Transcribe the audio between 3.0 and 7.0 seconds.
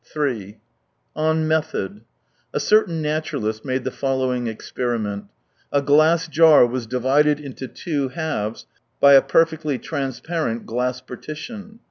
naturalist made the following experiment: A glass jar was